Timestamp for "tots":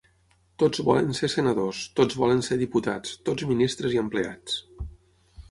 0.61-0.79, 1.99-2.17, 3.31-3.47